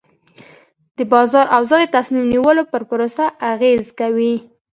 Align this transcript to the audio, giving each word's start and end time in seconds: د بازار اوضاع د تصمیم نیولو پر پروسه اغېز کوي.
د 0.97 0.99
بازار 1.13 1.45
اوضاع 1.57 1.79
د 1.87 1.91
تصمیم 1.97 2.25
نیولو 2.33 2.63
پر 2.71 2.81
پروسه 2.89 3.25
اغېز 3.51 3.83
کوي. 3.99 4.35